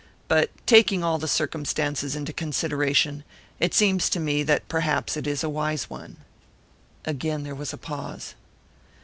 But 0.27 0.49
taking 0.65 1.03
all 1.03 1.19
the 1.19 1.27
circumstances 1.27 2.15
into 2.15 2.33
consideration, 2.33 3.23
it 3.59 3.75
seems 3.75 4.09
to 4.09 4.19
me 4.19 4.41
that 4.41 4.67
perhaps 4.67 5.15
it 5.15 5.27
is 5.27 5.43
a 5.43 5.47
wise 5.47 5.91
one." 5.91 6.17
Again 7.05 7.43
there 7.43 7.53
was 7.53 7.71
a 7.71 7.77
pause. 7.77 8.33